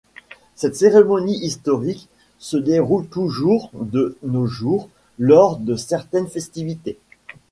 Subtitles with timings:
[0.55, 2.09] Cette cérémonie historique
[2.39, 4.89] se déroule toujours de nos jours
[5.19, 6.97] lors de certaines festivités.